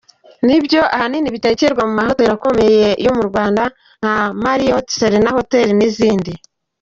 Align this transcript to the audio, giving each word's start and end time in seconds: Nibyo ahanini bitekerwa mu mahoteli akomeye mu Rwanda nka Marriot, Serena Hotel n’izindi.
Nibyo 0.45 0.81
ahanini 0.95 1.33
bitekerwa 1.35 1.81
mu 1.87 1.93
mahoteli 1.99 2.31
akomeye 2.37 2.85
mu 3.17 3.23
Rwanda 3.29 3.63
nka 3.99 4.15
Marriot, 4.43 4.87
Serena 4.97 5.29
Hotel 5.37 5.67
n’izindi. 5.77 6.31